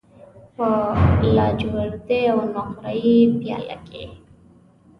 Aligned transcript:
په 0.55 0.67
لاجوردی 1.35 2.21
او 2.31 2.39
نقره 2.55 2.91
یې 3.03 3.15
پیاله 3.39 3.77
کې 3.87 4.05